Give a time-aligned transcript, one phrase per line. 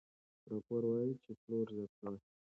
[0.51, 2.07] راپور وايي چې پلور زیات شو.